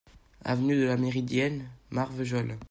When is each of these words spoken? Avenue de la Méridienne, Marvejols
Avenue 0.43 0.77
de 0.79 0.85
la 0.85 0.97
Méridienne, 0.97 1.69
Marvejols 1.91 2.57